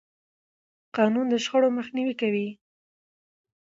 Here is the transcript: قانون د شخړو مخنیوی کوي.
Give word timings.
قانون 0.95 1.25
د 1.29 1.35
شخړو 1.43 1.69
مخنیوی 1.77 2.15
کوي. 2.21 2.47